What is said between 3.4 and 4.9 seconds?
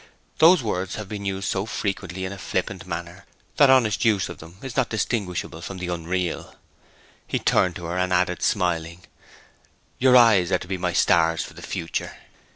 that honest use of them is not